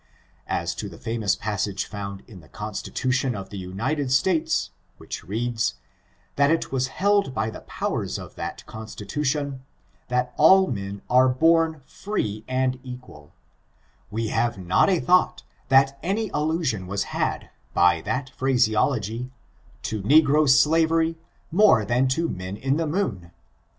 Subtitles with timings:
[0.47, 5.75] As to the famous passage found in the Constitution of the United States, which reads,
[6.37, 9.61] that it was held by the powers of that Constitution,
[10.07, 13.29] that all men are bom ^^free and equal^
[14.09, 19.29] we have not a thought that any al lusion was had, by that phraseology,
[19.83, 21.15] to negro slav ery,
[21.51, 23.29] more than to men in the moon.